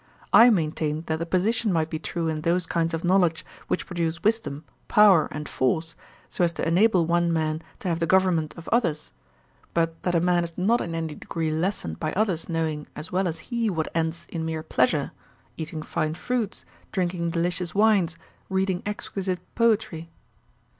[0.33, 4.23] I maintained that the position might be true in those kinds of knowledge which produce
[4.23, 5.95] wisdom, power, and force,
[6.27, 9.11] so as to enable one man to have the government of others;
[9.75, 13.27] but that a man is not in any degree lessened by others knowing as well
[13.27, 15.11] as he what ends in mere pleasure:
[15.55, 18.17] eating fine fruits, drinking delicious wines,
[18.49, 20.09] reading exquisite poetry.